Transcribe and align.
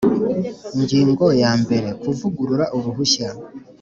Ingingo 0.75 1.25
ya 1.41 1.51
mbere 1.61 1.87
Kuvugurura 2.01 2.65
uruhushya 2.77 3.29